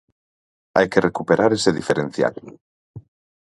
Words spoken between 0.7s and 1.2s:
Hai que